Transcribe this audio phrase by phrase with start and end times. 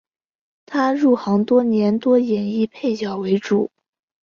[0.65, 3.69] 他入行多年多演绎配角为主。